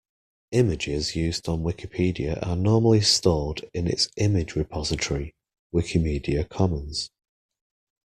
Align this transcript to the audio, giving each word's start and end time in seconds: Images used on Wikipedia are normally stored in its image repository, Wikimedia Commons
Images 0.51 1.15
used 1.15 1.47
on 1.47 1.61
Wikipedia 1.61 2.39
are 2.43 2.55
normally 2.55 3.01
stored 3.01 3.69
in 3.71 3.85
its 3.85 4.09
image 4.17 4.55
repository, 4.55 5.35
Wikimedia 5.71 6.49
Commons 6.49 7.11